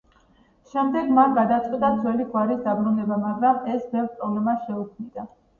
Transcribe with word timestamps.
შემდეგ 0.71 1.11
მან 1.17 1.35
გადაწყვიტა 1.35 1.91
ძველი 1.99 2.27
გვარის 2.31 2.63
დაბრუნება, 2.71 3.21
მაგრამ 3.27 3.63
ეს 3.75 3.87
ბევრ 3.93 4.11
პრობლემას 4.17 4.65
შეუქმნიდა. 4.71 5.29